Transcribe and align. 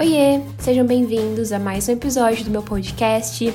Oiê, 0.00 0.40
sejam 0.60 0.86
bem-vindos 0.86 1.50
a 1.50 1.58
mais 1.58 1.88
um 1.88 1.92
episódio 1.92 2.44
do 2.44 2.52
meu 2.52 2.62
podcast. 2.62 3.52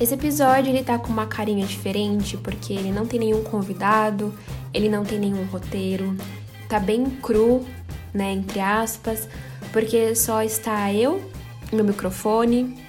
Esse 0.00 0.14
episódio 0.14 0.72
ele 0.72 0.82
tá 0.82 0.98
com 0.98 1.12
uma 1.12 1.26
carinha 1.26 1.64
diferente 1.64 2.36
porque 2.36 2.72
ele 2.72 2.90
não 2.90 3.06
tem 3.06 3.20
nenhum 3.20 3.44
convidado, 3.44 4.34
ele 4.74 4.88
não 4.88 5.04
tem 5.04 5.16
nenhum 5.16 5.44
roteiro, 5.44 6.16
tá 6.68 6.80
bem 6.80 7.08
cru, 7.08 7.64
né, 8.12 8.32
entre 8.32 8.58
aspas, 8.58 9.28
porque 9.72 10.12
só 10.16 10.42
está 10.42 10.92
eu, 10.92 11.22
meu 11.72 11.84
microfone 11.84 12.82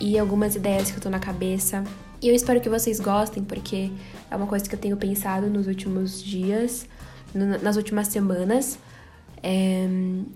e 0.00 0.16
algumas 0.16 0.54
ideias 0.54 0.92
que 0.92 0.96
eu 0.96 1.02
tô 1.02 1.10
na 1.10 1.18
cabeça. 1.18 1.82
E 2.22 2.28
eu 2.28 2.34
espero 2.36 2.60
que 2.60 2.68
vocês 2.68 3.00
gostem 3.00 3.42
porque 3.42 3.90
é 4.30 4.36
uma 4.36 4.46
coisa 4.46 4.68
que 4.68 4.76
eu 4.76 4.78
tenho 4.78 4.96
pensado 4.96 5.48
nos 5.48 5.66
últimos 5.66 6.22
dias, 6.22 6.86
nas 7.34 7.76
últimas 7.76 8.06
semanas. 8.06 8.78
É, 9.42 9.86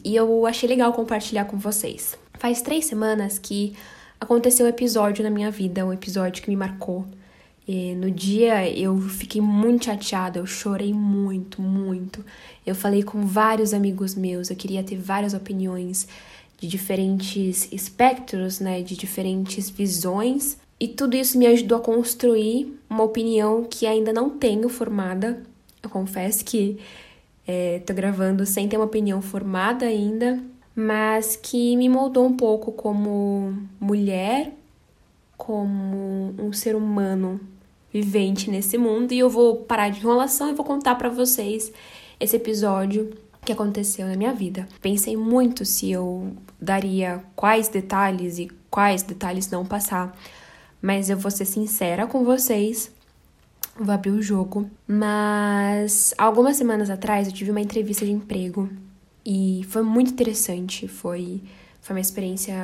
e 0.04 0.14
eu 0.14 0.46
achei 0.46 0.68
legal 0.68 0.92
compartilhar 0.92 1.44
com 1.44 1.56
vocês. 1.56 2.16
Faz 2.34 2.62
três 2.62 2.86
semanas 2.86 3.38
que 3.38 3.74
aconteceu 4.20 4.66
um 4.66 4.68
episódio 4.68 5.24
na 5.24 5.30
minha 5.30 5.50
vida, 5.50 5.84
um 5.84 5.92
episódio 5.92 6.42
que 6.42 6.50
me 6.50 6.56
marcou. 6.56 7.06
E 7.66 7.94
no 7.94 8.10
dia 8.10 8.68
eu 8.68 8.98
fiquei 9.00 9.40
muito 9.40 9.84
chateada, 9.84 10.38
eu 10.38 10.46
chorei 10.46 10.92
muito, 10.92 11.62
muito. 11.62 12.24
Eu 12.66 12.74
falei 12.74 13.02
com 13.02 13.24
vários 13.24 13.72
amigos 13.72 14.14
meus, 14.14 14.50
eu 14.50 14.56
queria 14.56 14.82
ter 14.82 14.96
várias 14.96 15.32
opiniões 15.34 16.08
de 16.58 16.66
diferentes 16.66 17.68
espectros, 17.72 18.60
né, 18.60 18.82
de 18.82 18.96
diferentes 18.96 19.68
visões, 19.68 20.56
e 20.78 20.88
tudo 20.88 21.16
isso 21.16 21.38
me 21.38 21.46
ajudou 21.46 21.78
a 21.78 21.80
construir 21.80 22.76
uma 22.90 23.04
opinião 23.04 23.64
que 23.68 23.86
ainda 23.86 24.12
não 24.12 24.30
tenho 24.30 24.68
formada. 24.68 25.42
Eu 25.82 25.90
confesso 25.90 26.44
que 26.44 26.78
é, 27.46 27.80
tô 27.80 27.92
gravando 27.92 28.46
sem 28.46 28.68
ter 28.68 28.76
uma 28.76 28.86
opinião 28.86 29.20
formada 29.20 29.86
ainda, 29.86 30.42
mas 30.74 31.36
que 31.36 31.76
me 31.76 31.88
moldou 31.88 32.26
um 32.26 32.36
pouco 32.36 32.72
como 32.72 33.54
mulher, 33.80 34.52
como 35.36 36.34
um 36.38 36.52
ser 36.52 36.76
humano 36.76 37.40
vivente 37.92 38.50
nesse 38.50 38.78
mundo. 38.78 39.12
E 39.12 39.18
eu 39.18 39.28
vou 39.28 39.56
parar 39.56 39.90
de 39.90 40.00
enrolação 40.00 40.48
e 40.48 40.54
vou 40.54 40.64
contar 40.64 40.94
para 40.94 41.08
vocês 41.08 41.72
esse 42.18 42.36
episódio 42.36 43.10
que 43.44 43.52
aconteceu 43.52 44.06
na 44.06 44.16
minha 44.16 44.32
vida. 44.32 44.68
Pensei 44.80 45.16
muito 45.16 45.64
se 45.64 45.90
eu 45.90 46.32
daria 46.60 47.22
quais 47.34 47.68
detalhes 47.68 48.38
e 48.38 48.48
quais 48.70 49.02
detalhes 49.02 49.50
não 49.50 49.66
passar, 49.66 50.16
mas 50.80 51.10
eu 51.10 51.16
vou 51.16 51.30
ser 51.30 51.44
sincera 51.44 52.06
com 52.06 52.24
vocês 52.24 52.90
vou 53.76 53.92
abrir 53.92 54.10
o 54.10 54.22
jogo. 54.22 54.70
Mas 54.86 56.14
algumas 56.18 56.56
semanas 56.56 56.90
atrás 56.90 57.26
eu 57.26 57.32
tive 57.32 57.50
uma 57.50 57.60
entrevista 57.60 58.04
de 58.04 58.12
emprego 58.12 58.68
e 59.24 59.64
foi 59.68 59.82
muito 59.82 60.12
interessante. 60.12 60.88
Foi, 60.88 61.42
foi 61.80 61.96
uma 61.96 62.00
experiência 62.00 62.54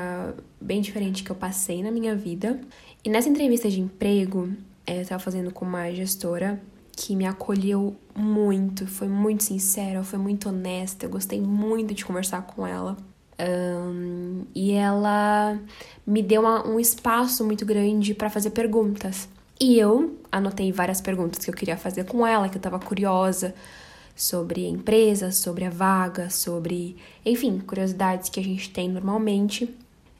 bem 0.61 0.81
diferente 0.81 1.23
que 1.23 1.31
eu 1.31 1.37
passei 1.37 1.83
na 1.83 1.91
minha 1.91 2.15
vida. 2.15 2.61
E 3.05 3.09
nessa 3.09 3.28
entrevista 3.28 3.70
de 3.70 3.81
emprego, 3.81 4.50
é, 4.87 4.98
eu 4.98 5.03
estava 5.03 5.23
fazendo 5.23 5.50
com 5.50 5.65
uma 5.65 5.91
gestora 5.92 6.61
que 6.92 7.15
me 7.15 7.27
acolheu 7.27 7.97
muito, 8.12 8.84
foi 8.87 9.06
muito 9.06 9.45
sincera, 9.45 10.03
foi 10.03 10.19
muito 10.19 10.48
honesta, 10.48 11.06
eu 11.06 11.11
gostei 11.11 11.41
muito 11.41 11.95
de 11.95 12.05
conversar 12.05 12.43
com 12.43 12.67
ela. 12.67 12.97
Um, 13.41 14.43
e 14.53 14.72
ela 14.72 15.56
me 16.05 16.20
deu 16.22 16.41
uma, 16.41 16.67
um 16.67 16.81
espaço 16.81 17.45
muito 17.45 17.65
grande 17.65 18.15
para 18.15 18.28
fazer 18.28 18.50
perguntas. 18.50 19.28
E 19.61 19.78
eu 19.78 20.17
anotei 20.31 20.70
várias 20.70 21.01
perguntas 21.01 21.45
que 21.45 21.51
eu 21.51 21.55
queria 21.55 21.77
fazer 21.77 22.05
com 22.05 22.27
ela, 22.27 22.48
que 22.48 22.56
eu 22.56 22.61
estava 22.61 22.78
curiosa 22.78 23.55
sobre 24.15 24.65
a 24.65 24.69
empresa, 24.69 25.33
sobre 25.33 25.65
a 25.65 25.70
vaga, 25.70 26.31
sobre, 26.31 26.97
enfim, 27.25 27.59
curiosidades 27.59 28.28
que 28.28 28.39
a 28.39 28.42
gente 28.42 28.70
tem 28.70 28.89
normalmente. 28.89 29.75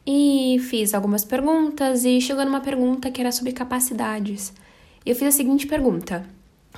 E 0.07 0.59
fiz 0.69 0.95
algumas 0.95 1.25
perguntas 1.25 2.05
e 2.05 2.21
chegou 2.21 2.45
numa 2.45 2.61
pergunta 2.61 3.11
que 3.11 3.21
era 3.21 3.31
sobre 3.31 3.53
capacidades. 3.53 4.53
Eu 5.05 5.15
fiz 5.15 5.29
a 5.29 5.33
seguinte 5.33 5.67
pergunta: 5.67 6.25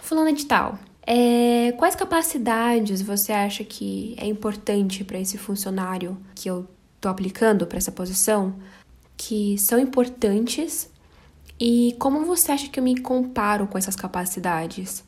Fulana 0.03 0.33
de 0.33 0.45
Tal, 0.45 0.79
é, 1.07 1.73
quais 1.79 1.95
capacidades 1.95 3.01
você 3.01 3.33
acha 3.33 3.65
que 3.65 4.15
é 4.19 4.27
importante 4.27 5.05
para 5.05 5.19
esse 5.19 5.39
funcionário 5.39 6.19
que 6.35 6.51
eu 6.51 6.67
tô 7.01 7.09
aplicando 7.09 7.67
para 7.67 7.79
essa 7.79 7.93
posição? 7.93 8.55
Que 9.17 9.57
são 9.59 9.79
importantes 9.79 10.90
e 11.61 11.95
como 11.99 12.25
você 12.25 12.53
acha 12.53 12.69
que 12.69 12.81
eu 12.81 12.85
me 12.85 12.99
comparo 12.99 13.67
com 13.67 13.77
essas 13.77 13.95
capacidades? 13.95 15.05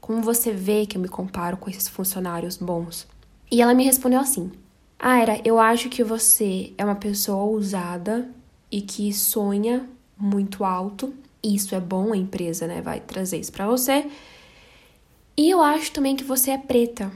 Como 0.00 0.22
você 0.22 0.52
vê 0.52 0.86
que 0.86 0.96
eu 0.96 1.02
me 1.02 1.08
comparo 1.08 1.56
com 1.56 1.68
esses 1.68 1.88
funcionários 1.88 2.56
bons? 2.56 3.08
E 3.50 3.60
ela 3.60 3.74
me 3.74 3.82
respondeu 3.82 4.20
assim: 4.20 4.52
era, 4.96 5.40
eu 5.44 5.58
acho 5.58 5.88
que 5.88 6.04
você 6.04 6.72
é 6.78 6.84
uma 6.84 6.94
pessoa 6.94 7.42
ousada 7.42 8.30
e 8.70 8.80
que 8.80 9.12
sonha 9.12 9.88
muito 10.16 10.64
alto. 10.64 11.12
Isso 11.42 11.74
é 11.74 11.80
bom, 11.80 12.12
a 12.12 12.16
empresa, 12.16 12.68
né, 12.68 12.80
vai 12.80 13.00
trazer 13.00 13.38
isso 13.38 13.52
para 13.52 13.66
você. 13.66 14.06
E 15.36 15.50
eu 15.50 15.60
acho 15.60 15.90
também 15.90 16.14
que 16.14 16.24
você 16.24 16.52
é 16.52 16.58
preta. 16.58 17.10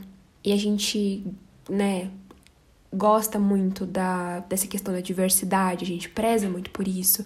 E 0.45 0.53
a 0.53 0.57
gente, 0.57 1.25
né, 1.69 2.11
gosta 2.93 3.39
muito 3.39 3.87
da, 3.87 4.41
dessa 4.41 4.67
questão 4.67 4.93
da 4.93 5.01
diversidade, 5.01 5.85
a 5.85 5.89
gente 5.89 6.09
preza 6.09 6.49
muito 6.49 6.71
por 6.71 6.87
isso 6.89 7.25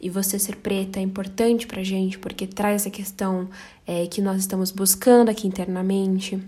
e 0.00 0.08
você 0.08 0.38
ser 0.38 0.56
preta 0.56 0.98
é 0.98 1.02
importante 1.02 1.66
pra 1.66 1.82
gente 1.82 2.18
porque 2.18 2.46
traz 2.46 2.82
essa 2.82 2.90
questão 2.90 3.48
é, 3.86 4.06
que 4.06 4.20
nós 4.20 4.38
estamos 4.38 4.70
buscando 4.70 5.28
aqui 5.28 5.46
internamente. 5.46 6.38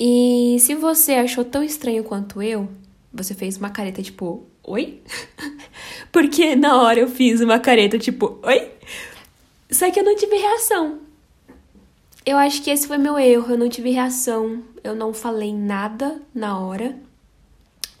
E 0.00 0.56
se 0.60 0.74
você 0.74 1.14
achou 1.14 1.44
tão 1.44 1.62
estranho 1.62 2.04
quanto 2.04 2.42
eu, 2.42 2.68
você 3.12 3.34
fez 3.34 3.56
uma 3.56 3.70
careta 3.70 4.02
tipo, 4.02 4.46
oi? 4.64 5.00
porque 6.12 6.54
na 6.54 6.82
hora 6.82 7.00
eu 7.00 7.08
fiz 7.08 7.40
uma 7.40 7.58
careta 7.58 7.98
tipo, 7.98 8.38
oi? 8.42 8.70
Só 9.70 9.90
que 9.90 10.00
eu 10.00 10.04
não 10.04 10.16
tive 10.16 10.36
reação. 10.36 10.98
Eu 12.24 12.36
acho 12.36 12.62
que 12.62 12.70
esse 12.70 12.86
foi 12.86 12.98
meu 12.98 13.18
erro, 13.18 13.52
eu 13.52 13.58
não 13.58 13.68
tive 13.68 13.90
reação, 13.90 14.62
eu 14.84 14.94
não 14.94 15.14
falei 15.14 15.52
nada 15.52 16.20
na 16.34 16.58
hora. 16.58 16.96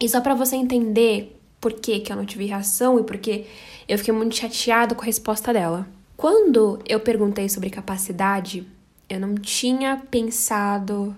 E 0.00 0.08
só 0.08 0.20
para 0.20 0.34
você 0.34 0.56
entender 0.56 1.37
por 1.60 1.72
que, 1.72 2.00
que 2.00 2.12
eu 2.12 2.16
não 2.16 2.24
tive 2.24 2.46
reação 2.46 2.98
e 2.98 3.02
porque 3.02 3.46
eu 3.88 3.98
fiquei 3.98 4.14
muito 4.14 4.36
chateado 4.36 4.94
com 4.94 5.02
a 5.02 5.06
resposta 5.06 5.52
dela. 5.52 5.86
Quando 6.16 6.80
eu 6.88 7.00
perguntei 7.00 7.48
sobre 7.48 7.70
capacidade, 7.70 8.66
eu 9.08 9.20
não 9.20 9.34
tinha 9.34 9.96
pensado 10.10 11.16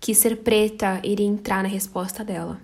que 0.00 0.14
ser 0.14 0.38
preta 0.38 1.00
iria 1.02 1.26
entrar 1.26 1.62
na 1.62 1.68
resposta 1.68 2.24
dela. 2.24 2.60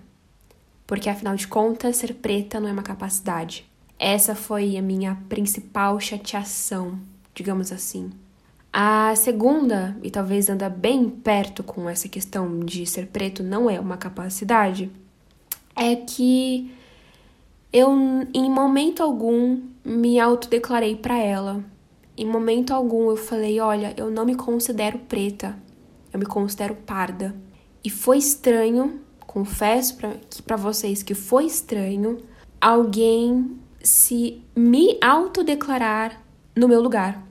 Porque 0.85 1.09
afinal 1.09 1.35
de 1.35 1.47
contas, 1.47 1.97
ser 1.97 2.13
preta 2.15 2.59
não 2.59 2.67
é 2.67 2.71
uma 2.71 2.83
capacidade. 2.83 3.65
Essa 3.97 4.35
foi 4.35 4.77
a 4.77 4.81
minha 4.81 5.15
principal 5.29 5.99
chateação, 5.99 6.99
digamos 7.33 7.71
assim. 7.71 8.11
A 8.73 9.13
segunda, 9.15 9.97
e 10.01 10.09
talvez 10.09 10.49
anda 10.49 10.69
bem 10.69 11.09
perto 11.09 11.61
com 11.61 11.89
essa 11.89 12.07
questão 12.07 12.61
de 12.61 12.85
ser 12.85 13.07
preto 13.07 13.43
não 13.43 13.69
é 13.69 13.79
uma 13.79 13.97
capacidade, 13.97 14.89
é 15.75 15.95
que 15.95 16.71
eu, 17.71 17.91
em 18.33 18.49
momento 18.49 19.01
algum, 19.01 19.61
me 19.83 20.19
autodeclarei 20.19 20.95
para 20.95 21.17
ela. 21.17 21.63
Em 22.17 22.25
momento 22.25 22.73
algum 22.73 23.09
eu 23.09 23.17
falei: 23.17 23.59
olha, 23.59 23.93
eu 23.97 24.11
não 24.11 24.25
me 24.25 24.35
considero 24.35 24.99
preta, 24.99 25.57
eu 26.11 26.19
me 26.19 26.25
considero 26.25 26.75
parda. 26.75 27.35
E 27.83 27.89
foi 27.89 28.17
estranho, 28.17 28.99
confesso 29.25 29.97
para 30.45 30.57
vocês 30.57 31.01
que 31.01 31.15
foi 31.15 31.45
estranho 31.45 32.19
alguém 32.59 33.57
se 33.81 34.43
me 34.55 34.97
autodeclarar 35.01 36.21
no 36.55 36.67
meu 36.67 36.81
lugar 36.81 37.25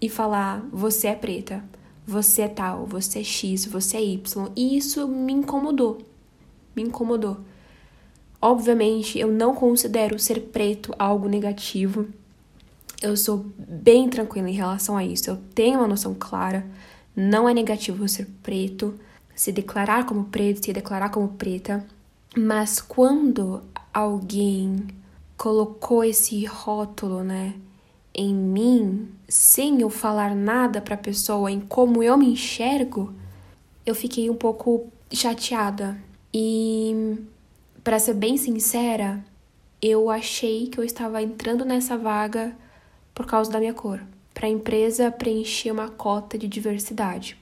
e 0.00 0.08
falar: 0.08 0.66
você 0.72 1.08
é 1.08 1.14
preta, 1.14 1.62
você 2.06 2.42
é 2.42 2.48
tal, 2.48 2.86
você 2.86 3.20
é 3.20 3.24
X, 3.24 3.66
você 3.66 3.98
é 3.98 4.02
Y. 4.02 4.50
E 4.56 4.76
isso 4.76 5.06
me 5.06 5.34
incomodou. 5.34 5.98
Me 6.74 6.82
incomodou. 6.82 7.38
Obviamente, 8.40 9.18
eu 9.18 9.28
não 9.28 9.54
considero 9.54 10.18
ser 10.18 10.40
preto 10.40 10.94
algo 10.98 11.28
negativo. 11.28 12.06
Eu 13.02 13.16
sou 13.16 13.46
bem 13.58 14.08
tranquila 14.08 14.48
em 14.48 14.54
relação 14.54 14.96
a 14.96 15.04
isso. 15.04 15.30
Eu 15.30 15.36
tenho 15.54 15.78
uma 15.78 15.88
noção 15.88 16.14
clara. 16.18 16.66
Não 17.14 17.48
é 17.48 17.54
negativo 17.54 18.06
ser 18.08 18.26
preto, 18.42 18.94
se 19.34 19.50
declarar 19.52 20.06
como 20.06 20.24
preto, 20.24 20.64
se 20.64 20.72
declarar 20.72 21.10
como 21.10 21.28
preta. 21.28 21.86
Mas 22.36 22.80
quando 22.80 23.62
alguém 23.92 24.86
colocou 25.36 26.04
esse 26.04 26.44
rótulo, 26.44 27.24
né, 27.24 27.54
em 28.14 28.34
mim, 28.34 29.08
sem 29.28 29.80
eu 29.80 29.90
falar 29.90 30.34
nada 30.34 30.80
para 30.80 30.94
a 30.94 30.98
pessoa 30.98 31.50
em 31.50 31.60
como 31.60 32.02
eu 32.02 32.16
me 32.16 32.26
enxergo, 32.32 33.12
eu 33.84 33.94
fiquei 33.94 34.28
um 34.30 34.34
pouco 34.34 34.90
chateada. 35.12 35.98
E 36.32 37.16
para 37.86 38.00
ser 38.00 38.14
bem 38.14 38.36
sincera, 38.36 39.24
eu 39.80 40.10
achei 40.10 40.66
que 40.66 40.76
eu 40.76 40.82
estava 40.82 41.22
entrando 41.22 41.64
nessa 41.64 41.96
vaga 41.96 42.52
por 43.14 43.26
causa 43.26 43.48
da 43.48 43.60
minha 43.60 43.72
cor, 43.72 44.02
para 44.34 44.48
a 44.48 44.50
empresa 44.50 45.08
preencher 45.08 45.70
uma 45.70 45.88
cota 45.88 46.36
de 46.36 46.48
diversidade. 46.48 47.38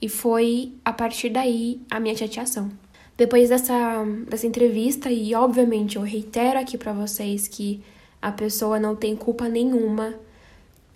E 0.00 0.08
foi 0.08 0.72
a 0.84 0.92
partir 0.92 1.30
daí 1.30 1.80
a 1.90 1.98
minha 1.98 2.14
chateação. 2.14 2.70
Depois 3.16 3.48
dessa, 3.48 4.04
dessa 4.28 4.46
entrevista, 4.46 5.10
e 5.10 5.34
obviamente 5.34 5.96
eu 5.96 6.02
reitero 6.02 6.60
aqui 6.60 6.78
para 6.78 6.92
vocês 6.92 7.48
que 7.48 7.82
a 8.22 8.30
pessoa 8.30 8.78
não 8.78 8.94
tem 8.94 9.16
culpa 9.16 9.48
nenhuma, 9.48 10.14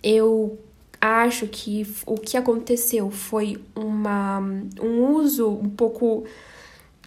eu 0.01 0.57
acho 1.01 1.47
que 1.47 1.85
o 2.05 2.15
que 2.15 2.37
aconteceu 2.37 3.11
foi 3.11 3.61
uma, 3.75 4.39
um 4.81 5.07
uso 5.11 5.49
um 5.49 5.69
pouco 5.69 6.23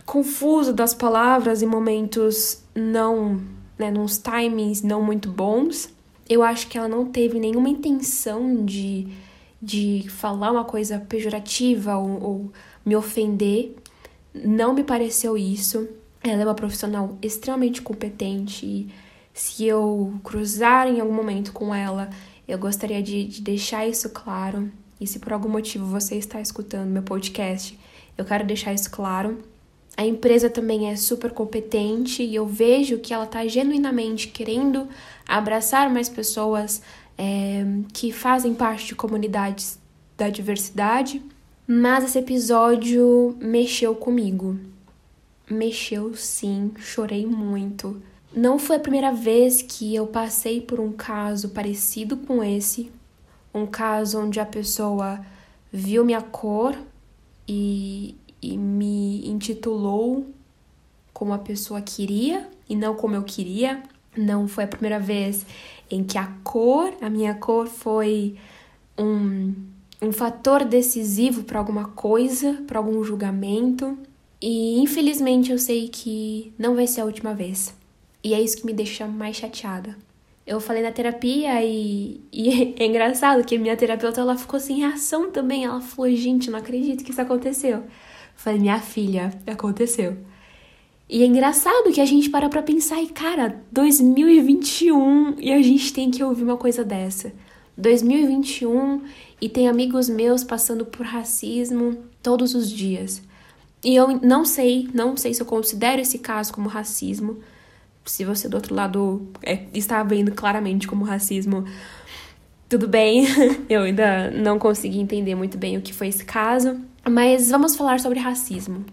confuso 0.06 0.72
das 0.72 0.94
palavras 0.94 1.62
em 1.62 1.66
momentos 1.66 2.62
não, 2.74 3.42
né, 3.76 3.90
nos 3.90 4.16
timings 4.16 4.80
não 4.80 5.02
muito 5.02 5.28
bons. 5.28 5.90
Eu 6.28 6.42
acho 6.42 6.68
que 6.68 6.78
ela 6.78 6.88
não 6.88 7.06
teve 7.06 7.38
nenhuma 7.40 7.68
intenção 7.68 8.64
de, 8.64 9.08
de 9.60 10.06
falar 10.08 10.52
uma 10.52 10.64
coisa 10.64 10.98
pejorativa 11.00 11.96
ou, 11.96 12.22
ou 12.22 12.52
me 12.84 12.94
ofender. 12.94 13.74
Não 14.32 14.72
me 14.72 14.84
pareceu 14.84 15.36
isso. 15.36 15.88
Ela 16.22 16.42
é 16.42 16.44
uma 16.44 16.54
profissional 16.54 17.18
extremamente 17.20 17.82
competente 17.82 18.64
e 18.64 18.90
se 19.34 19.66
eu 19.66 20.14
cruzar 20.24 20.88
em 20.88 21.00
algum 21.00 21.12
momento 21.12 21.52
com 21.52 21.74
ela, 21.74 22.08
eu 22.48 22.58
gostaria 22.58 23.02
de, 23.02 23.24
de 23.24 23.42
deixar 23.42 23.86
isso 23.86 24.08
claro. 24.10 24.70
E 25.00 25.06
se 25.06 25.18
por 25.18 25.32
algum 25.32 25.48
motivo 25.48 25.84
você 25.84 26.14
está 26.16 26.40
escutando 26.40 26.88
meu 26.88 27.02
podcast, 27.02 27.78
eu 28.16 28.24
quero 28.24 28.46
deixar 28.46 28.72
isso 28.72 28.90
claro. 28.90 29.38
A 29.96 30.04
empresa 30.04 30.50
também 30.50 30.90
é 30.90 30.96
super 30.96 31.30
competente 31.30 32.22
e 32.22 32.34
eu 32.34 32.46
vejo 32.46 32.98
que 32.98 33.14
ela 33.14 33.24
está 33.24 33.46
genuinamente 33.46 34.28
querendo 34.28 34.86
abraçar 35.26 35.88
mais 35.88 36.08
pessoas 36.08 36.82
é, 37.16 37.64
que 37.94 38.12
fazem 38.12 38.54
parte 38.54 38.88
de 38.88 38.94
comunidades 38.94 39.78
da 40.16 40.28
diversidade. 40.28 41.22
Mas 41.66 42.04
esse 42.04 42.18
episódio 42.18 43.36
mexeu 43.40 43.94
comigo. 43.94 44.58
Mexeu 45.50 46.14
sim, 46.14 46.72
chorei 46.78 47.24
muito. 47.24 48.00
Não 48.34 48.58
foi 48.58 48.76
a 48.76 48.80
primeira 48.80 49.12
vez 49.12 49.62
que 49.62 49.94
eu 49.94 50.06
passei 50.06 50.60
por 50.60 50.78
um 50.78 50.92
caso 50.92 51.48
parecido 51.48 52.18
com 52.18 52.44
esse, 52.44 52.92
um 53.54 53.64
caso 53.66 54.20
onde 54.20 54.38
a 54.38 54.44
pessoa 54.44 55.24
viu 55.72 56.04
minha 56.04 56.20
cor 56.20 56.76
e, 57.48 58.14
e 58.40 58.56
me 58.56 59.26
intitulou 59.26 60.26
como 61.12 61.32
a 61.32 61.38
pessoa 61.38 61.80
queria 61.80 62.48
e 62.68 62.76
não 62.76 62.94
como 62.94 63.14
eu 63.14 63.22
queria. 63.22 63.82
Não 64.16 64.46
foi 64.48 64.64
a 64.64 64.68
primeira 64.68 64.98
vez 64.98 65.46
em 65.90 66.02
que 66.04 66.18
a 66.18 66.26
cor, 66.42 66.92
a 67.00 67.08
minha 67.08 67.34
cor, 67.34 67.66
foi 67.66 68.36
um, 68.98 69.54
um 70.00 70.12
fator 70.12 70.64
decisivo 70.64 71.44
para 71.44 71.58
alguma 71.58 71.88
coisa, 71.88 72.62
para 72.66 72.78
algum 72.78 73.02
julgamento. 73.02 73.96
E 74.40 74.80
infelizmente 74.80 75.50
eu 75.50 75.58
sei 75.58 75.88
que 75.88 76.52
não 76.58 76.74
vai 76.74 76.86
ser 76.86 77.00
a 77.00 77.04
última 77.04 77.34
vez. 77.34 77.74
E 78.22 78.34
é 78.34 78.40
isso 78.40 78.56
que 78.58 78.66
me 78.66 78.72
deixa 78.72 79.06
mais 79.06 79.36
chateada. 79.36 79.96
Eu 80.46 80.60
falei 80.60 80.82
na 80.82 80.92
terapia 80.92 81.62
e, 81.64 82.20
e 82.32 82.74
é 82.78 82.86
engraçado 82.86 83.44
que 83.44 83.58
minha 83.58 83.76
terapeuta 83.76 84.20
ela 84.20 84.36
ficou 84.36 84.60
sem 84.60 84.78
reação 84.78 85.30
também. 85.30 85.64
Ela 85.64 85.80
falou: 85.80 86.10
gente, 86.14 86.50
não 86.50 86.58
acredito 86.58 87.04
que 87.04 87.10
isso 87.10 87.20
aconteceu. 87.20 87.84
Falei, 88.36 88.60
minha 88.60 88.78
filha, 88.78 89.32
aconteceu. 89.46 90.16
E 91.08 91.22
é 91.22 91.26
engraçado 91.26 91.92
que 91.92 92.00
a 92.00 92.04
gente 92.04 92.28
para 92.28 92.48
pra 92.48 92.62
pensar 92.62 93.00
e, 93.00 93.08
cara, 93.08 93.62
2021 93.72 95.36
e 95.38 95.52
a 95.52 95.62
gente 95.62 95.92
tem 95.92 96.10
que 96.10 96.22
ouvir 96.22 96.44
uma 96.44 96.56
coisa 96.56 96.84
dessa. 96.84 97.32
2021 97.76 99.02
e 99.40 99.48
tem 99.48 99.68
amigos 99.68 100.08
meus 100.08 100.42
passando 100.42 100.84
por 100.84 101.06
racismo 101.06 101.96
todos 102.22 102.54
os 102.54 102.70
dias. 102.70 103.22
E 103.84 103.94
eu 103.94 104.18
não 104.20 104.44
sei, 104.44 104.88
não 104.92 105.16
sei 105.16 105.32
se 105.32 105.40
eu 105.40 105.46
considero 105.46 106.00
esse 106.00 106.18
caso 106.18 106.52
como 106.52 106.68
racismo. 106.68 107.38
Se 108.04 108.24
você 108.24 108.48
do 108.48 108.54
outro 108.54 108.74
lado 108.74 109.28
é, 109.42 109.64
está 109.72 110.02
vendo 110.02 110.32
claramente 110.32 110.88
como 110.88 111.04
racismo, 111.04 111.64
tudo 112.68 112.88
bem. 112.88 113.26
eu 113.68 113.82
ainda 113.82 114.30
não 114.32 114.58
consegui 114.58 114.98
entender 114.98 115.34
muito 115.34 115.56
bem 115.56 115.76
o 115.76 115.82
que 115.82 115.92
foi 115.92 116.08
esse 116.08 116.24
caso. 116.24 116.80
Mas 117.08 117.50
vamos 117.50 117.76
falar 117.76 118.00
sobre 118.00 118.18
racismo. 118.18 118.84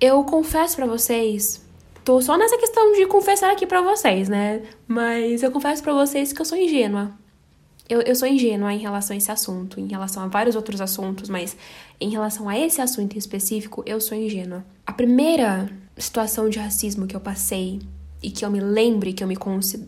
Eu 0.00 0.24
confesso 0.24 0.74
para 0.74 0.84
vocês, 0.84 1.64
tô 2.04 2.20
só 2.20 2.36
nessa 2.36 2.58
questão 2.58 2.92
de 2.92 3.06
confessar 3.06 3.52
aqui 3.52 3.64
para 3.66 3.80
vocês, 3.80 4.28
né? 4.28 4.62
Mas 4.88 5.44
eu 5.44 5.50
confesso 5.52 5.80
para 5.80 5.92
vocês 5.92 6.32
que 6.32 6.40
eu 6.40 6.44
sou 6.44 6.58
ingênua. 6.58 7.12
Eu, 7.88 8.00
eu 8.02 8.16
sou 8.16 8.26
ingênua 8.26 8.72
em 8.72 8.78
relação 8.78 9.14
a 9.14 9.16
esse 9.16 9.30
assunto, 9.30 9.78
em 9.78 9.86
relação 9.86 10.24
a 10.24 10.26
vários 10.26 10.56
outros 10.56 10.80
assuntos, 10.80 11.28
mas 11.28 11.56
em 12.00 12.10
relação 12.10 12.48
a 12.48 12.58
esse 12.58 12.80
assunto 12.80 13.14
em 13.14 13.18
específico, 13.18 13.84
eu 13.86 14.00
sou 14.00 14.18
ingênua. 14.18 14.64
A 14.84 14.92
primeira 14.92 15.70
situação 15.96 16.48
de 16.48 16.58
racismo 16.58 17.06
que 17.06 17.14
eu 17.14 17.20
passei 17.20 17.80
e 18.20 18.30
que 18.32 18.44
eu 18.44 18.50
me 18.50 18.60
lembre, 18.60 19.12
que 19.12 19.22
eu 19.22 19.28
me 19.28 19.36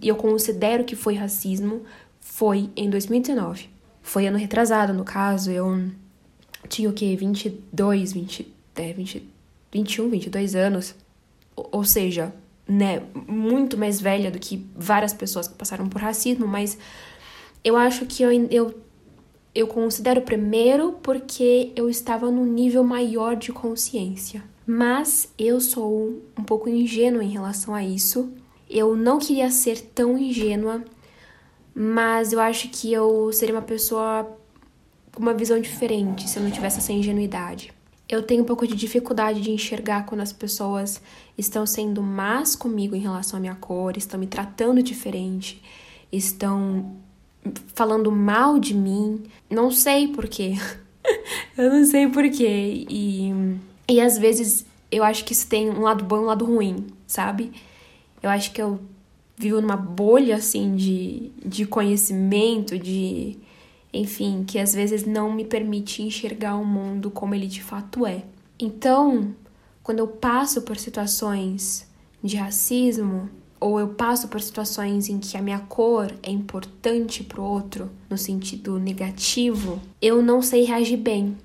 eu 0.00 0.14
considero 0.14 0.84
que 0.84 0.94
foi 0.94 1.14
racismo, 1.14 1.82
foi 2.20 2.70
em 2.76 2.88
2019. 2.88 3.68
Foi 4.00 4.28
ano 4.28 4.38
retrasado, 4.38 4.92
no 4.92 5.02
caso, 5.02 5.50
eu 5.50 5.90
tinha 6.68 6.88
o 6.88 6.92
quê? 6.92 7.16
22, 7.16 8.12
20, 8.12 8.54
é, 8.76 8.92
20, 8.92 9.28
21, 9.72 10.10
22 10.10 10.54
anos. 10.54 10.94
Ou 11.56 11.84
seja, 11.84 12.34
né, 12.66 13.02
muito 13.26 13.76
mais 13.76 14.00
velha 14.00 14.30
do 14.30 14.38
que 14.38 14.66
várias 14.74 15.12
pessoas 15.12 15.46
que 15.46 15.54
passaram 15.54 15.88
por 15.88 16.00
racismo, 16.00 16.46
mas 16.46 16.78
eu 17.62 17.76
acho 17.76 18.06
que 18.06 18.22
eu, 18.22 18.30
eu, 18.50 18.74
eu 19.54 19.66
considero 19.66 20.22
primeiro 20.22 20.92
porque 21.02 21.72
eu 21.76 21.88
estava 21.88 22.30
num 22.30 22.44
nível 22.44 22.82
maior 22.82 23.36
de 23.36 23.52
consciência. 23.52 24.42
Mas 24.66 25.32
eu 25.38 25.60
sou 25.60 26.22
um 26.38 26.42
pouco 26.42 26.68
ingênua 26.68 27.22
em 27.22 27.28
relação 27.28 27.74
a 27.74 27.84
isso. 27.84 28.32
Eu 28.68 28.96
não 28.96 29.18
queria 29.18 29.50
ser 29.50 29.80
tão 29.80 30.16
ingênua, 30.16 30.82
mas 31.74 32.32
eu 32.32 32.40
acho 32.40 32.68
que 32.70 32.90
eu 32.90 33.30
seria 33.32 33.54
uma 33.54 33.62
pessoa 33.62 34.26
com 35.14 35.22
uma 35.22 35.34
visão 35.34 35.60
diferente 35.60 36.28
se 36.28 36.38
eu 36.38 36.42
não 36.42 36.50
tivesse 36.50 36.78
essa 36.78 36.92
ingenuidade. 36.92 37.72
Eu 38.08 38.22
tenho 38.22 38.42
um 38.42 38.46
pouco 38.46 38.66
de 38.66 38.74
dificuldade 38.74 39.40
de 39.40 39.50
enxergar 39.50 40.04
quando 40.04 40.20
as 40.20 40.32
pessoas 40.32 41.00
estão 41.38 41.64
sendo 41.64 42.02
más 42.02 42.54
comigo 42.54 42.94
em 42.94 43.00
relação 43.00 43.38
à 43.38 43.40
minha 43.40 43.54
cor, 43.54 43.96
estão 43.96 44.20
me 44.20 44.26
tratando 44.26 44.82
diferente, 44.82 45.62
estão 46.12 46.96
falando 47.74 48.12
mal 48.12 48.58
de 48.58 48.74
mim. 48.74 49.22
Não 49.48 49.70
sei 49.70 50.08
porquê. 50.08 50.54
eu 51.56 51.72
não 51.72 51.84
sei 51.84 52.08
porquê. 52.08 52.84
E, 52.88 53.32
e 53.88 54.00
às 54.00 54.18
vezes 54.18 54.66
eu 54.90 55.02
acho 55.02 55.24
que 55.24 55.32
isso 55.32 55.46
tem 55.46 55.70
um 55.70 55.80
lado 55.80 56.04
bom 56.04 56.16
e 56.16 56.20
um 56.20 56.26
lado 56.26 56.44
ruim, 56.44 56.86
sabe? 57.06 57.52
Eu 58.22 58.28
acho 58.30 58.52
que 58.52 58.60
eu 58.60 58.80
vivo 59.36 59.60
numa 59.60 59.76
bolha 59.76 60.36
assim 60.36 60.76
de, 60.76 61.32
de 61.44 61.66
conhecimento, 61.66 62.78
de 62.78 63.38
enfim, 63.94 64.44
que 64.44 64.58
às 64.58 64.74
vezes 64.74 65.06
não 65.06 65.32
me 65.32 65.44
permite 65.44 66.02
enxergar 66.02 66.56
o 66.56 66.64
mundo 66.64 67.10
como 67.10 67.34
ele 67.34 67.46
de 67.46 67.62
fato 67.62 68.04
é. 68.04 68.24
Então, 68.58 69.34
quando 69.82 70.00
eu 70.00 70.08
passo 70.08 70.62
por 70.62 70.76
situações 70.76 71.86
de 72.22 72.36
racismo, 72.36 73.30
ou 73.60 73.78
eu 73.78 73.88
passo 73.88 74.28
por 74.28 74.40
situações 74.40 75.08
em 75.08 75.18
que 75.18 75.36
a 75.36 75.42
minha 75.42 75.60
cor 75.60 76.12
é 76.22 76.30
importante 76.30 77.22
pro 77.22 77.42
outro, 77.42 77.90
no 78.10 78.18
sentido 78.18 78.78
negativo, 78.78 79.80
eu 80.02 80.20
não 80.20 80.42
sei 80.42 80.64
reagir 80.64 80.98
bem. 80.98 81.36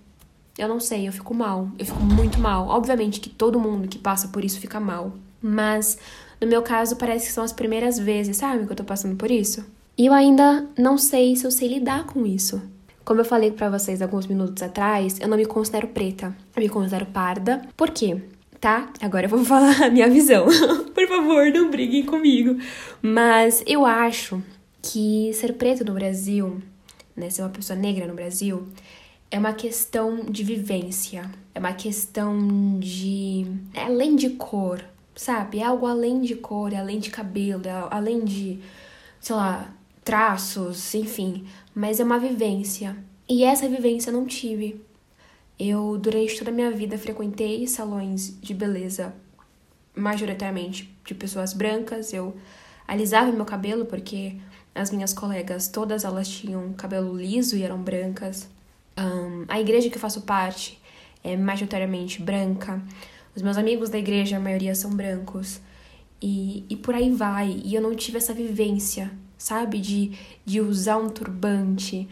Eu 0.58 0.68
não 0.68 0.80
sei, 0.80 1.08
eu 1.08 1.14
fico 1.14 1.34
mal, 1.34 1.70
eu 1.80 1.86
fico 1.86 2.02
muito 2.04 2.38
mal. 2.38 2.68
Obviamente 2.68 3.22
que 3.22 3.30
todo 3.30 3.60
mundo 3.60 3.88
que 3.88 3.98
passa 3.98 4.28
por 4.28 4.44
isso 4.44 4.60
fica 4.60 4.80
mal, 4.80 5.14
mas 5.42 5.98
no 6.42 6.48
meu 6.48 6.62
caso 6.62 6.98
parece 6.98 7.28
que 7.28 7.32
são 7.32 7.44
as 7.44 7.54
primeiras 7.54 7.98
vezes, 7.98 8.36
sabe, 8.36 8.66
que 8.66 8.72
eu 8.72 8.76
tô 8.76 8.84
passando 8.84 9.16
por 9.16 9.32
isso. 9.32 9.66
E 10.00 10.06
eu 10.06 10.14
ainda 10.14 10.66
não 10.78 10.98
sei 10.98 11.36
se 11.36 11.46
eu 11.46 11.52
sei 11.52 11.68
lidar 11.68 12.06
com 12.06 12.26
isso. 12.26 12.62
Como 13.04 13.20
eu 13.20 13.26
falei 13.26 13.52
para 13.52 13.70
vocês 13.70 14.02
alguns 14.02 14.28
minutos 14.28 14.64
atrás, 14.64 15.20
eu 15.20 15.28
não 15.28 15.36
me 15.36 15.46
considero 15.46 15.90
preta, 15.90 16.34
eu 16.56 16.62
me 16.64 16.70
considero 16.70 17.06
parda. 17.08 17.64
Por 17.76 17.90
quê? 17.90 18.22
Tá? 18.62 18.94
Agora 19.02 19.26
eu 19.26 19.30
vou 19.30 19.44
falar 19.44 19.84
a 19.84 19.90
minha 19.90 20.10
visão. 20.10 20.46
Por 20.96 21.06
favor, 21.06 21.52
não 21.52 21.70
briguem 21.70 22.06
comigo. 22.06 22.58
Mas 23.02 23.62
eu 23.68 23.86
acho 23.86 24.42
que 24.82 25.34
ser 25.34 25.56
preto 25.56 25.84
no 25.84 25.92
Brasil, 25.92 26.62
né, 27.14 27.30
ser 27.30 27.42
uma 27.42 27.50
pessoa 27.50 27.78
negra 27.78 28.08
no 28.08 28.14
Brasil, 28.14 28.70
é 29.30 29.38
uma 29.38 29.52
questão 29.52 30.24
de 30.24 30.46
vivência, 30.46 31.30
é 31.54 31.60
uma 31.60 31.74
questão 31.74 32.80
de. 32.80 33.46
É 33.74 33.84
além 33.84 34.16
de 34.16 34.30
cor, 34.30 34.82
sabe? 35.14 35.60
É 35.60 35.66
algo 35.66 35.86
além 35.86 36.22
de 36.22 36.36
cor, 36.36 36.72
é 36.72 36.78
além 36.78 37.00
de 37.00 37.10
cabelo, 37.10 37.64
é 37.68 37.88
além 37.92 38.24
de, 38.24 38.62
sei 39.20 39.36
lá, 39.36 39.76
traços, 40.10 40.96
enfim, 40.96 41.46
mas 41.76 42.00
é 42.00 42.04
uma 42.04 42.18
vivência. 42.18 42.98
E 43.30 43.44
essa 43.44 43.70
vivência 43.70 44.10
eu 44.10 44.14
não 44.16 44.26
tive. 44.26 44.82
Eu, 45.60 46.00
durante 46.00 46.36
toda 46.36 46.50
a 46.50 46.54
minha 46.54 46.72
vida, 46.72 46.98
frequentei 46.98 47.68
salões 47.68 48.36
de 48.42 48.56
beleza, 48.56 49.14
majoritariamente 49.96 50.92
de 51.06 51.14
pessoas 51.14 51.54
brancas. 51.54 52.12
Eu 52.12 52.36
alisava 52.88 53.32
meu 53.32 53.46
cabelo 53.46 53.86
porque 53.86 54.38
as 54.74 54.90
minhas 54.90 55.14
colegas, 55.14 55.68
todas 55.68 56.04
elas 56.04 56.28
tinham 56.28 56.74
cabelo 56.74 57.16
liso 57.16 57.56
e 57.56 57.62
eram 57.62 57.80
brancas. 57.80 58.50
Um, 58.98 59.46
a 59.48 59.62
igreja 59.62 59.92
que 59.92 59.98
eu 59.98 60.02
faço 60.02 60.22
parte 60.22 60.82
é 61.24 61.38
majoritariamente 61.38 62.20
branca. 62.20 62.82
Os 63.36 63.44
meus 63.44 63.58
amigos 63.58 63.92
da 63.92 64.00
igreja, 64.00 64.38
a 64.38 64.40
maioria 64.40 64.74
são 64.74 64.90
brancos. 64.90 65.62
E, 66.20 66.66
e 66.68 66.76
por 66.76 66.96
aí 66.96 67.12
vai. 67.12 67.62
E 67.64 67.76
eu 67.76 67.82
não 67.82 67.94
tive 67.94 68.18
essa 68.18 68.34
vivência, 68.34 69.12
sabe? 69.40 69.80
De, 69.80 70.12
de 70.46 70.62
usar 70.62 70.98
um 70.98 71.10
turbante, 71.10 72.08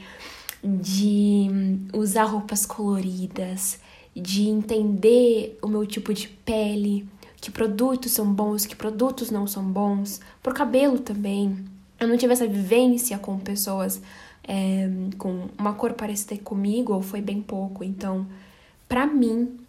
de 0.64 1.48
usar 1.94 2.24
roupas 2.24 2.66
coloridas, 2.66 3.80
de 4.16 4.48
entender 4.48 5.60
o 5.62 5.68
meu 5.68 5.86
tipo 5.86 6.12
de 6.12 6.28
pele, 6.28 7.08
que 7.40 7.52
produtos 7.52 8.14
são 8.14 8.34
bons, 8.34 8.66
que 8.66 8.76
produtos 8.76 9.30
não 9.30 9.46
são 9.46 9.64
bons, 9.64 10.20
por 10.42 10.56
cabelo 10.56 10.98
também. 10.98 11.64
Eu 12.00 12.08
não 12.08 12.18
tive 12.18 12.34
essa 12.34 12.48
vivência 12.48 13.20
com 13.20 13.38
pessoas 13.38 14.02
é, 14.48 14.90
com 15.18 15.50
uma 15.58 15.74
cor 15.74 15.94
parecida 15.94 16.36
comigo, 16.42 16.94
ou 16.94 17.02
foi 17.02 17.22
bem 17.22 17.42
pouco. 17.42 17.84
Então, 17.84 18.26
para 18.88 19.06
mim, 19.06 19.60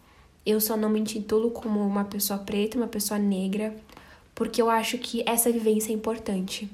eu 0.46 0.60
só 0.60 0.76
não 0.76 0.88
me 0.88 1.00
intitulo 1.00 1.50
como 1.50 1.84
uma 1.84 2.04
pessoa 2.04 2.38
preta, 2.38 2.78
uma 2.78 2.86
pessoa 2.86 3.18
negra, 3.18 3.76
porque 4.34 4.62
eu 4.62 4.70
acho 4.70 4.96
que 4.98 5.22
essa 5.26 5.50
vivência 5.50 5.90
é 5.90 5.94
importante. 5.94 6.70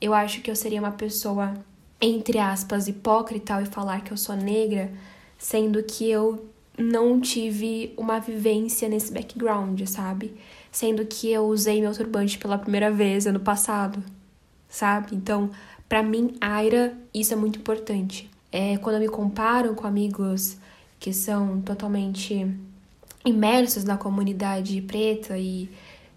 Eu 0.00 0.14
acho 0.14 0.40
que 0.40 0.50
eu 0.50 0.56
seria 0.56 0.80
uma 0.80 0.92
pessoa, 0.92 1.54
entre 2.00 2.38
aspas, 2.38 2.88
hipócrita 2.88 3.54
ao 3.54 3.66
falar 3.66 4.02
que 4.02 4.12
eu 4.12 4.16
sou 4.16 4.36
negra, 4.36 4.92
sendo 5.36 5.82
que 5.82 6.08
eu 6.08 6.48
não 6.78 7.20
tive 7.20 7.92
uma 7.96 8.20
vivência 8.20 8.88
nesse 8.88 9.12
background, 9.12 9.82
sabe? 9.86 10.36
Sendo 10.70 11.04
que 11.04 11.30
eu 11.30 11.46
usei 11.46 11.80
meu 11.80 11.92
turbante 11.92 12.38
pela 12.38 12.56
primeira 12.56 12.90
vez 12.90 13.26
ano 13.26 13.40
passado, 13.40 14.02
sabe? 14.68 15.16
Então, 15.16 15.50
para 15.88 16.02
mim, 16.02 16.36
Aira, 16.40 16.96
isso 17.12 17.32
é 17.32 17.36
muito 17.36 17.58
importante. 17.58 18.30
É, 18.52 18.76
quando 18.78 18.96
eu 18.96 19.00
me 19.00 19.08
comparo 19.08 19.74
com 19.74 19.86
amigos 19.86 20.56
que 21.00 21.12
são 21.12 21.60
totalmente 21.60 22.46
imersos 23.24 23.84
na 23.84 23.96
comunidade 23.96 24.80
preta 24.82 25.36
e 25.36 25.68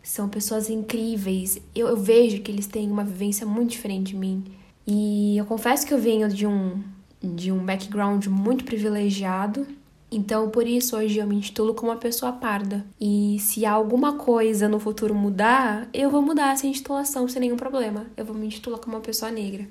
são 0.03 0.27
pessoas 0.27 0.70
incríveis, 0.70 1.62
eu, 1.75 1.88
eu 1.88 1.98
vejo 1.98 2.41
que 2.41 2.51
eles 2.51 2.67
têm 2.67 2.89
uma 2.89 3.03
vivência 3.03 3.46
muito 3.46 3.72
diferente 3.72 4.12
de 4.12 4.17
mim. 4.17 4.43
E 4.86 5.38
eu 5.38 5.46
confesso 5.46 5.86
que 5.86 5.93
eu 5.93 6.00
venho 6.00 6.27
de 6.27 6.48
um, 6.48 6.81
de 7.22 7.51
um 7.51 7.63
background 7.63 8.25
muito 8.27 8.63
privilegiado, 8.63 9.67
então, 10.13 10.50
por 10.50 10.67
isso, 10.67 10.98
hoje 10.98 11.20
eu 11.20 11.25
me 11.25 11.38
intitulo 11.38 11.74
como 11.74 11.89
uma 11.89 11.98
pessoa 11.98 12.34
parda. 12.34 12.86
E 13.00 13.38
se 13.39 13.65
alguma 13.65 14.17
coisa 14.17 14.67
no 14.67 14.77
futuro 14.77 15.15
mudar, 15.15 15.88
eu 15.93 16.10
vou 16.10 16.22
mudar 16.22 16.51
essa 16.51 16.67
intitulação 16.67 17.29
sem 17.29 17.39
nenhum 17.39 17.55
problema. 17.55 18.08
Eu 18.17 18.25
vou 18.25 18.36
me 18.36 18.46
intitular 18.46 18.77
como 18.77 18.98
uma 18.98 19.01
pessoa 19.01 19.31
negra. 19.31 19.70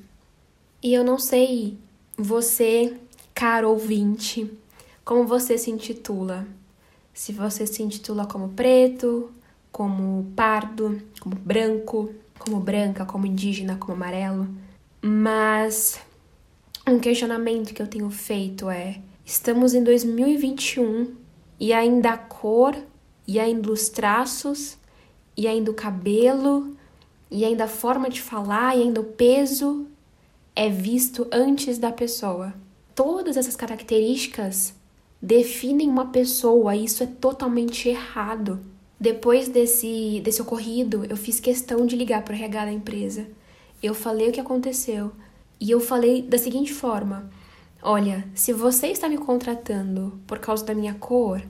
E 0.83 0.95
eu 0.95 1.05
não 1.05 1.19
sei, 1.19 1.77
você, 2.17 2.97
caro 3.35 3.69
ouvinte, 3.69 4.51
como 5.05 5.27
você 5.27 5.59
se 5.59 5.71
intitula. 5.71 6.47
Se 7.13 7.33
você 7.33 7.67
se 7.67 7.83
intitula 7.83 8.25
como 8.25 8.49
preto, 8.49 9.31
como 9.71 10.33
pardo, 10.35 11.01
como 11.21 11.37
branco, 11.37 12.11
como 12.39 12.61
branca, 12.61 13.05
como 13.05 13.27
indígena, 13.27 13.77
como 13.77 13.93
amarelo. 13.93 14.49
Mas 15.03 16.01
um 16.87 16.99
questionamento 16.99 17.73
que 17.73 17.83
eu 17.83 17.87
tenho 17.87 18.11
feito 18.11 18.69
é 18.69 19.01
Estamos 19.33 19.75
em 19.75 19.85
2021 19.85 21.15
e 21.61 21.73
ainda 21.73 22.11
a 22.11 22.19
cor, 22.19 22.75
e 23.29 23.39
ainda 23.39 23.71
os 23.71 23.89
traços, 23.89 24.77
e 25.37 25.47
ainda 25.47 25.71
o 25.71 25.75
cabelo, 25.75 26.77
e 27.31 27.45
ainda 27.45 27.63
a 27.63 27.69
forma 27.69 28.11
de 28.11 28.21
falar, 28.21 28.77
e 28.77 28.83
ainda 28.83 29.01
o 29.01 29.05
peso 29.05 29.87
é 30.57 30.69
visto 30.69 31.29
antes 31.31 31.79
da 31.79 31.93
pessoa. 31.93 32.53
Todas 32.93 33.37
essas 33.37 33.55
características 33.55 34.75
definem 35.23 35.89
uma 35.89 36.07
pessoa, 36.07 36.75
e 36.75 36.87
isso 36.87 37.05
é 37.05 37.07
totalmente 37.07 37.89
errado. 37.89 38.59
Depois 39.01 39.49
desse, 39.49 40.21
desse 40.23 40.43
ocorrido, 40.43 41.07
eu 41.09 41.17
fiz 41.17 41.41
questão 41.41 41.87
de 41.87 41.97
ligar 41.97 42.23
para 42.23 42.35
o 42.35 42.37
RH 42.37 42.67
da 42.67 42.73
empresa. 42.73 43.27
Eu 43.83 43.95
falei 43.95 44.29
o 44.29 44.33
que 44.33 44.41
aconteceu. 44.41 45.11
E 45.59 45.71
eu 45.71 45.81
falei 45.81 46.21
da 46.21 46.37
seguinte 46.37 46.75
forma: 46.75 47.31
Olha, 47.83 48.29
se 48.35 48.53
você 48.53 48.89
está 48.89 49.09
me 49.09 49.17
contratando 49.17 50.21
por 50.27 50.39
causa 50.39 50.67
da 50.67 50.75
minha 50.75 50.93
cor, 50.93 51.43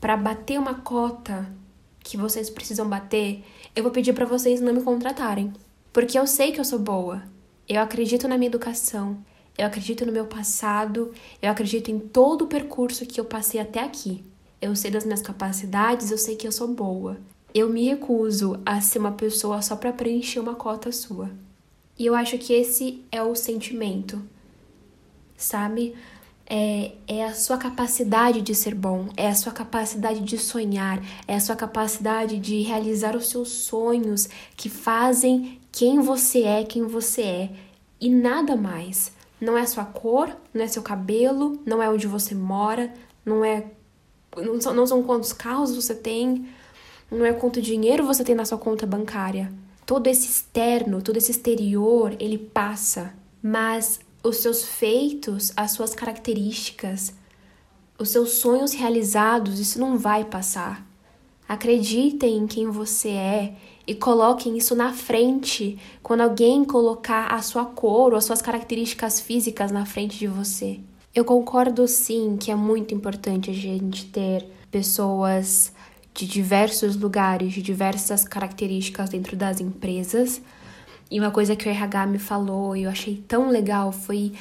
para 0.00 0.16
bater 0.16 0.58
uma 0.58 0.76
cota 0.76 1.54
que 2.00 2.16
vocês 2.16 2.48
precisam 2.48 2.88
bater, 2.88 3.44
eu 3.74 3.82
vou 3.82 3.92
pedir 3.92 4.14
para 4.14 4.24
vocês 4.24 4.62
não 4.62 4.72
me 4.72 4.82
contratarem. 4.82 5.52
Porque 5.92 6.18
eu 6.18 6.26
sei 6.26 6.50
que 6.50 6.58
eu 6.58 6.64
sou 6.64 6.78
boa. 6.78 7.22
Eu 7.68 7.82
acredito 7.82 8.26
na 8.26 8.38
minha 8.38 8.48
educação. 8.48 9.18
Eu 9.58 9.66
acredito 9.66 10.06
no 10.06 10.12
meu 10.12 10.24
passado. 10.24 11.12
Eu 11.42 11.50
acredito 11.50 11.90
em 11.90 11.98
todo 11.98 12.46
o 12.46 12.48
percurso 12.48 13.04
que 13.04 13.20
eu 13.20 13.24
passei 13.26 13.60
até 13.60 13.80
aqui. 13.80 14.24
Eu 14.60 14.74
sei 14.74 14.90
das 14.90 15.04
minhas 15.04 15.22
capacidades, 15.22 16.10
eu 16.10 16.18
sei 16.18 16.36
que 16.36 16.46
eu 16.46 16.52
sou 16.52 16.68
boa. 16.68 17.18
Eu 17.54 17.68
me 17.68 17.84
recuso 17.88 18.60
a 18.64 18.80
ser 18.80 18.98
uma 18.98 19.12
pessoa 19.12 19.62
só 19.62 19.76
para 19.76 19.92
preencher 19.92 20.40
uma 20.40 20.54
cota 20.54 20.92
sua. 20.92 21.30
E 21.98 22.04
eu 22.04 22.14
acho 22.14 22.36
que 22.38 22.52
esse 22.52 23.04
é 23.10 23.22
o 23.22 23.34
sentimento 23.34 24.22
sabe? 25.36 25.94
É, 26.48 26.92
é 27.08 27.24
a 27.24 27.34
sua 27.34 27.58
capacidade 27.58 28.40
de 28.40 28.54
ser 28.54 28.74
bom, 28.74 29.08
é 29.16 29.28
a 29.28 29.34
sua 29.34 29.52
capacidade 29.52 30.20
de 30.20 30.38
sonhar, 30.38 31.02
é 31.26 31.34
a 31.34 31.40
sua 31.40 31.56
capacidade 31.56 32.38
de 32.38 32.62
realizar 32.62 33.16
os 33.16 33.28
seus 33.28 33.48
sonhos 33.48 34.28
que 34.56 34.68
fazem 34.68 35.60
quem 35.72 36.00
você 36.00 36.42
é, 36.42 36.64
quem 36.64 36.84
você 36.84 37.22
é 37.22 37.50
e 38.00 38.08
nada 38.08 38.56
mais. 38.56 39.12
Não 39.40 39.58
é 39.58 39.66
sua 39.66 39.84
cor, 39.84 40.34
não 40.54 40.64
é 40.64 40.68
seu 40.68 40.82
cabelo, 40.82 41.60
não 41.66 41.82
é 41.82 41.90
onde 41.90 42.06
você 42.06 42.34
mora, 42.34 42.94
não 43.24 43.44
é 43.44 43.64
não 44.36 44.60
são, 44.60 44.74
não 44.74 44.86
são 44.86 45.02
quantos 45.02 45.32
carros 45.32 45.74
você 45.74 45.94
tem, 45.94 46.46
não 47.10 47.24
é 47.24 47.32
quanto 47.32 47.62
dinheiro 47.62 48.06
você 48.06 48.24
tem 48.24 48.34
na 48.34 48.44
sua 48.44 48.58
conta 48.58 48.86
bancária. 48.86 49.52
Todo 49.84 50.06
esse 50.08 50.26
externo, 50.28 51.00
todo 51.00 51.16
esse 51.16 51.30
exterior, 51.30 52.14
ele 52.18 52.36
passa, 52.36 53.14
mas 53.42 54.00
os 54.22 54.38
seus 54.38 54.64
feitos, 54.64 55.52
as 55.56 55.70
suas 55.70 55.94
características, 55.94 57.14
os 57.98 58.10
seus 58.10 58.32
sonhos 58.32 58.72
realizados, 58.72 59.60
isso 59.60 59.78
não 59.78 59.96
vai 59.96 60.24
passar. 60.24 60.84
Acreditem 61.48 62.38
em 62.38 62.46
quem 62.46 62.68
você 62.68 63.10
é 63.10 63.56
e 63.86 63.94
coloquem 63.94 64.58
isso 64.58 64.74
na 64.74 64.92
frente 64.92 65.78
quando 66.02 66.22
alguém 66.22 66.64
colocar 66.64 67.28
a 67.28 67.40
sua 67.40 67.64
cor 67.64 68.12
ou 68.12 68.18
as 68.18 68.24
suas 68.24 68.42
características 68.42 69.20
físicas 69.20 69.70
na 69.70 69.86
frente 69.86 70.18
de 70.18 70.26
você. 70.26 70.80
Eu 71.16 71.24
concordo 71.24 71.88
sim 71.88 72.36
que 72.38 72.50
é 72.50 72.54
muito 72.54 72.92
importante 72.92 73.50
a 73.50 73.54
gente 73.54 74.04
ter 74.04 74.46
pessoas 74.70 75.72
de 76.12 76.26
diversos 76.26 76.94
lugares, 76.94 77.54
de 77.54 77.62
diversas 77.62 78.22
características 78.22 79.08
dentro 79.08 79.34
das 79.34 79.58
empresas, 79.58 80.42
e 81.10 81.18
uma 81.18 81.30
coisa 81.30 81.56
que 81.56 81.66
o 81.66 81.72
RH 81.72 82.06
me 82.06 82.18
falou 82.18 82.76
e 82.76 82.82
eu 82.82 82.90
achei 82.90 83.16
tão 83.26 83.48
legal 83.48 83.92
foi 83.92 84.34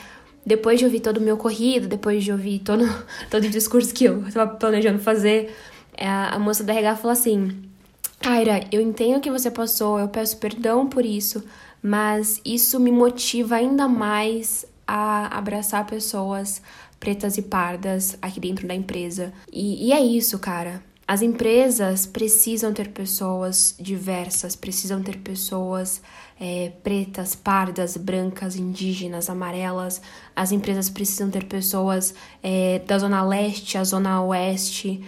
depois 0.46 0.78
de 0.78 0.84
ouvir 0.84 1.00
todo 1.00 1.16
o 1.16 1.22
meu 1.22 1.38
corrido, 1.38 1.88
depois 1.88 2.22
de 2.26 2.34
ouvir 2.34 2.60
todo, 2.60 2.84
todo 3.32 3.46
o 3.46 3.50
discurso 3.50 3.94
que 3.94 4.04
eu 4.04 4.28
estava 4.28 4.54
planejando 4.56 5.00
fazer, 5.00 5.56
é, 5.96 6.06
a 6.06 6.38
moça 6.38 6.62
da 6.62 6.74
RH 6.74 6.98
falou 6.98 7.14
assim: 7.14 7.58
Aira, 8.20 8.68
eu 8.70 8.82
entendo 8.82 9.22
que 9.22 9.32
você 9.32 9.50
passou, 9.50 9.98
eu 9.98 10.10
peço 10.10 10.36
perdão 10.40 10.88
por 10.88 11.06
isso, 11.06 11.42
mas 11.82 12.42
isso 12.44 12.82
me 12.82 12.92
motiva 12.92 13.56
ainda 13.56 13.88
mais 13.88 14.66
a 14.88 15.38
abraçar 15.38 15.86
pessoas 15.86 16.62
pretas 17.00 17.38
e 17.38 17.42
pardas 17.42 18.18
aqui 18.22 18.40
dentro 18.40 18.68
da 18.68 18.74
empresa. 18.74 19.34
E, 19.52 19.88
e 19.88 19.94
é 19.94 20.02
isso, 20.02 20.40
cara. 20.40 20.84
As 21.08 21.22
empresas 21.22 22.08
precisam 22.08 22.74
ter 22.74 22.90
pessoas 22.90 23.76
diversas, 23.80 24.56
precisam 24.56 25.04
ter 25.04 25.20
pessoas 25.20 26.02
é, 26.40 26.72
pretas, 26.84 27.36
pardas, 27.36 27.96
brancas, 27.96 28.56
indígenas, 28.56 29.30
amarelas. 29.30 30.02
As 30.36 30.52
empresas 30.52 30.90
precisam 30.90 31.30
ter 31.30 31.46
pessoas 31.46 32.16
é, 32.42 32.80
da 32.80 32.98
zona 32.98 33.24
leste, 33.24 33.78
a 33.78 33.84
zona 33.84 34.24
oeste, 34.24 35.04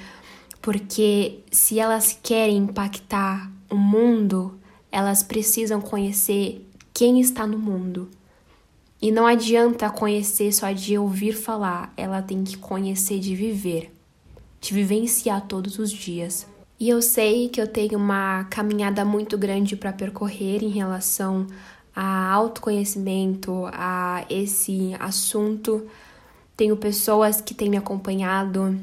porque 0.62 1.40
se 1.52 1.80
elas 1.80 2.18
querem 2.22 2.58
impactar 2.58 3.52
o 3.68 3.76
mundo, 3.76 4.60
elas 4.92 5.24
precisam 5.24 5.82
conhecer 5.82 6.64
quem 6.94 7.20
está 7.20 7.48
no 7.48 7.58
mundo. 7.58 8.08
E 9.02 9.12
não 9.12 9.28
adianta 9.28 9.90
conhecer 9.90 10.52
só 10.52 10.72
de 10.72 10.98
ouvir 10.98 11.34
falar, 11.34 11.94
ela 11.96 12.22
tem 12.22 12.44
que 12.44 12.58
conhecer 12.58 13.20
de 13.20 13.36
viver 13.36 13.92
de 14.60 14.74
vivenciar 14.74 15.46
todos 15.48 15.80
os 15.80 15.92
dias. 15.92 16.48
E 16.80 16.90
eu 16.90 17.02
sei 17.02 17.50
que 17.50 17.60
eu 17.60 17.68
tenho 17.68 17.98
uma 17.98 18.44
caminhada 18.46 19.04
muito 19.04 19.38
grande 19.38 19.76
para 19.76 19.94
percorrer 19.94 20.64
em 20.64 20.70
relação 20.70 21.48
a 21.96 22.32
autoconhecimento, 22.32 23.68
a 23.72 24.26
esse 24.30 24.96
assunto. 25.00 25.88
Tenho 26.56 26.78
pessoas 26.78 27.42
que 27.42 27.54
têm 27.54 27.70
me 27.70 27.78
acompanhado, 27.78 28.80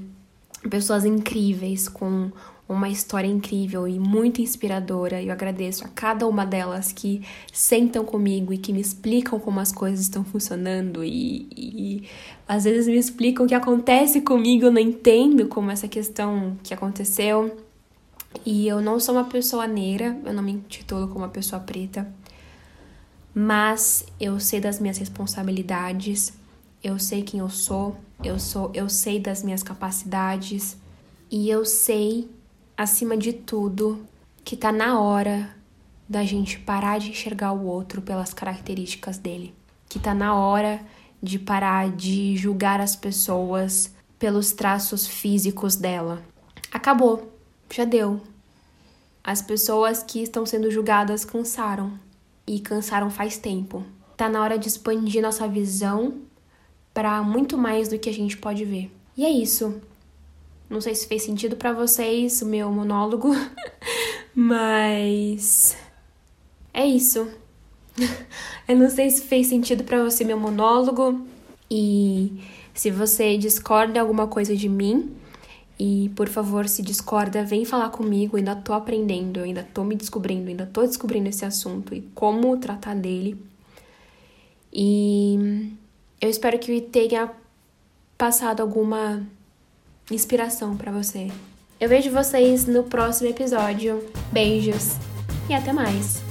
pessoas 0.69 1.05
incríveis, 1.05 1.89
com 1.89 2.33
uma 2.69 2.89
história 2.89 3.29
incrível 3.29 3.87
e 3.87 3.99
muito 3.99 4.41
inspiradora. 4.41 5.23
Eu 5.23 5.33
agradeço 5.33 5.85
a 5.85 5.89
cada 5.89 6.27
uma 6.27 6.47
delas 6.47 6.93
que 6.93 7.23
sentam 7.53 8.05
comigo 8.05 8.53
e 8.53 8.59
que 8.59 8.73
me 8.73 8.81
explicam 8.81 9.39
como 9.39 9.61
as 9.61 9.71
coisas 9.71 10.01
estão 10.01 10.25
funcionando 10.25 11.05
e, 11.05 11.47
e 11.57 12.09
às 12.49 12.65
vezes 12.65 12.87
me 12.87 12.97
explicam 12.97 13.45
o 13.45 13.49
que 13.49 13.55
acontece 13.55 14.21
comigo, 14.23 14.67
eu 14.67 14.73
não 14.73 14.81
entendo 14.81 15.47
como 15.47 15.71
essa 15.71 15.89
questão 15.89 16.57
que 16.63 16.73
aconteceu. 16.73 17.57
E 18.45 18.67
eu 18.67 18.81
não 18.81 18.99
sou 18.99 19.15
uma 19.15 19.25
pessoa 19.25 19.67
negra, 19.67 20.19
eu 20.25 20.33
não 20.33 20.43
me 20.43 20.53
intitulo 20.53 21.07
como 21.07 21.21
uma 21.21 21.29
pessoa 21.29 21.61
preta, 21.61 22.13
mas 23.33 24.05
eu 24.19 24.41
sei 24.41 24.61
das 24.61 24.81
minhas 24.81 24.99
responsabilidades, 24.99 26.33
eu 26.83 26.99
sei 26.99 27.23
quem 27.23 27.41
eu 27.41 27.49
sou, 27.49 27.97
eu 28.23 28.39
sou, 28.39 28.71
eu 28.75 28.89
sei 28.89 29.21
das 29.21 29.43
minhas 29.43 29.63
capacidades 29.63 30.77
e 31.31 31.49
eu 31.49 31.65
sei 31.65 32.29
acima 32.77 33.17
de 33.17 33.33
tudo, 33.33 34.05
que 34.45 34.57
tá 34.57 34.73
na 34.73 35.01
hora 35.01 35.55
da 36.09 36.25
gente 36.25 36.59
parar 36.59 36.99
de 36.99 37.11
enxergar 37.11 37.53
o 37.53 37.67
outro 37.67 38.03
pelas 38.03 38.35
características 38.35 39.19
dele, 39.19 39.55
que 39.89 39.99
tá 39.99 40.15
na 40.15 40.35
hora 40.35 40.81
de 41.23 41.39
parar 41.39 41.91
de 41.91 42.37
julgar 42.37 42.81
as 42.81 42.95
pessoas 42.95 43.95
pelos 44.19 44.53
traços 44.53 45.07
físicos 45.07 45.77
dela. 45.77 46.23
Acabou, 46.71 47.33
já 47.73 47.85
deu. 47.85 48.21
As 49.23 49.41
pessoas 49.41 50.03
que 50.03 50.23
estão 50.23 50.45
sendo 50.45 50.71
julgadas 50.71 51.25
cansaram 51.25 51.99
e 52.47 52.61
cansaram 52.61 53.11
faz 53.11 53.39
tempo. 53.39 53.83
Tá 54.17 54.29
na 54.29 54.43
hora 54.43 54.59
de 54.59 54.69
expandir 54.69 55.23
nossa 55.23 55.49
visão 55.49 56.19
para 56.93 57.23
muito 57.23 57.57
mais 57.57 57.89
do 57.89 57.99
que 57.99 58.11
a 58.11 58.13
gente 58.13 58.37
pode 58.37 58.65
ver. 58.65 58.95
E 59.17 59.25
é 59.25 59.31
isso. 59.31 59.81
Não 60.69 60.81
sei 60.81 60.95
se 60.95 61.07
fez 61.07 61.23
sentido 61.23 61.57
para 61.57 61.73
vocês 61.73 62.41
o 62.43 62.47
meu 62.47 62.71
monólogo, 62.71 63.31
mas 64.35 65.77
é 66.73 66.87
isso. 66.87 67.29
Eu 68.67 68.77
não 68.77 68.91
sei 68.91 69.11
se 69.11 69.23
fez 69.23 69.47
sentido 69.47 69.85
para 69.85 70.03
você 70.03 70.25
meu 70.25 70.39
monólogo 70.39 71.27
e 71.71 72.41
se 72.73 72.91
você 72.91 73.37
discorda 73.37 74.01
alguma 74.01 74.27
coisa 74.27 74.57
de 74.57 74.69
mim, 74.69 75.15
e 75.79 76.11
por 76.15 76.29
favor, 76.29 76.69
se 76.69 76.83
discorda, 76.83 77.45
vem 77.45 77.65
falar 77.65 77.91
comigo. 77.91 78.37
Eu 78.37 78.39
ainda 78.39 78.55
tô 78.55 78.73
aprendendo, 78.73 79.41
eu 79.41 79.45
ainda 79.45 79.63
tô 79.63 79.83
me 79.83 79.97
descobrindo, 79.97 80.49
ainda 80.49 80.67
tô 80.67 80.83
descobrindo 80.83 81.29
esse 81.29 81.45
assunto 81.45 81.95
e 81.95 82.03
como 82.15 82.57
tratar 82.59 82.95
dele. 82.95 83.37
E 84.73 85.73
eu 86.21 86.31
espero 86.31 86.59
que 86.59 86.81
tenha 86.81 87.31
passado 88.17 88.61
alguma 88.61 89.27
inspiração 90.11 90.77
para 90.77 90.93
você. 90.93 91.31
Eu 91.81 91.89
vejo 91.89 92.11
vocês 92.11 92.67
no 92.67 92.85
próximo 92.85 93.29
episódio. 93.29 94.03
Beijos 94.33 94.97
e 95.49 95.55
até 95.55 95.73
mais! 95.73 96.24